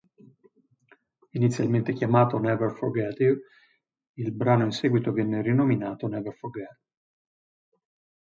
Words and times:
Inizialmente 1.37 1.93
chiamato 1.93 2.39
"Never 2.39 2.71
Forget 2.71 3.19
You", 3.19 3.37
il 4.13 4.31
brano 4.33 4.63
in 4.63 4.71
seguito 4.71 5.11
viene 5.11 5.43
rinominato 5.43 6.07
"Never 6.07 6.33
Forget". 6.35 6.79